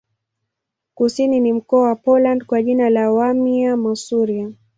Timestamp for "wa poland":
1.87-2.45